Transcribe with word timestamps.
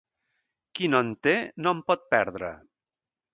Qui 0.79 0.89
no 0.93 1.01
en 1.05 1.11
té 1.27 1.33
no 1.67 1.75
en 1.77 1.85
pot 1.91 2.09
perdre. 2.15 2.51